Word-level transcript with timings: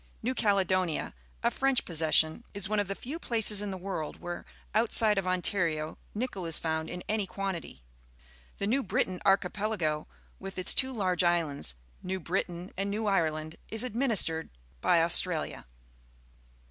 New 0.23 0.33
Caledonia, 0.33 1.13
a 1.43 1.51
French 1.51 1.85
possession, 1.85 2.43
is 2.55 2.67
one 2.67 2.79
of 2.79 2.87
the 2.87 2.95
few 2.95 3.19
places 3.19 3.61
in 3.61 3.69
the 3.69 3.77
world 3.77 4.19
where, 4.19 4.45
outside 4.73 5.19
of 5.19 5.27
Ontario, 5.27 5.95
nickel 6.15 6.47
is 6.47 6.57
found 6.57 6.89
in 6.89 7.03
any 7.07 7.27
quantity. 7.27 7.83
The 8.57 8.65
New 8.65 8.81
Britain 8.81 9.21
Archipelago, 9.25 10.07
with 10.39 10.57
its 10.57 10.73
two 10.73 10.91
large 10.91 11.23
islands 11.23 11.75
N^ew 12.03 12.19
Britain 12.19 12.71
and 12.75 12.91
A^ew 12.91 13.07
Ireland, 13.07 13.57
is 13.69 13.83
administered 13.83 14.49
by 14.81 14.97
.\ustralia. 14.97 15.65